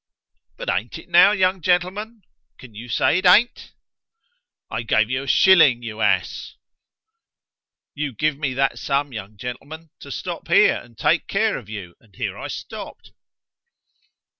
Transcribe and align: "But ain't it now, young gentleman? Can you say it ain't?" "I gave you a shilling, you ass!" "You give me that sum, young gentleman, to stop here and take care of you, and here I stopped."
"But 0.57 0.67
ain't 0.67 0.97
it 0.97 1.09
now, 1.09 1.31
young 1.31 1.61
gentleman? 1.61 2.23
Can 2.57 2.73
you 2.73 2.89
say 2.89 3.19
it 3.19 3.25
ain't?" 3.27 3.73
"I 4.67 4.81
gave 4.81 5.11
you 5.11 5.21
a 5.21 5.27
shilling, 5.27 5.83
you 5.83 6.01
ass!" 6.01 6.55
"You 7.93 8.11
give 8.11 8.35
me 8.35 8.55
that 8.55 8.79
sum, 8.79 9.13
young 9.13 9.37
gentleman, 9.37 9.91
to 9.99 10.09
stop 10.11 10.47
here 10.47 10.77
and 10.77 10.97
take 10.97 11.27
care 11.27 11.55
of 11.55 11.69
you, 11.69 11.93
and 11.99 12.15
here 12.15 12.35
I 12.35 12.47
stopped." 12.47 13.11